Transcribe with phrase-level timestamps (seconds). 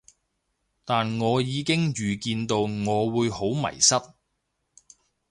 [0.83, 3.93] 但我已經預見到我會好迷失